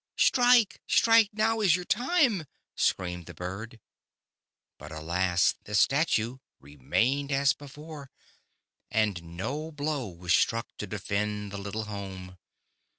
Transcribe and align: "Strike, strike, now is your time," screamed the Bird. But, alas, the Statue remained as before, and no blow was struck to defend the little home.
"Strike, 0.17 0.81
strike, 0.87 1.29
now 1.31 1.59
is 1.61 1.75
your 1.75 1.85
time," 1.85 2.45
screamed 2.75 3.27
the 3.27 3.35
Bird. 3.35 3.79
But, 4.79 4.91
alas, 4.91 5.53
the 5.65 5.75
Statue 5.75 6.39
remained 6.59 7.31
as 7.31 7.53
before, 7.53 8.09
and 8.89 9.21
no 9.21 9.71
blow 9.71 10.07
was 10.07 10.33
struck 10.33 10.75
to 10.77 10.87
defend 10.87 11.51
the 11.51 11.59
little 11.59 11.83
home. 11.83 12.39